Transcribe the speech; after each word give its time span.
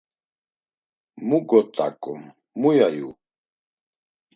Mo 1.27 1.37
got̆aǩum, 1.49 2.21
muya'yu! 2.59 3.09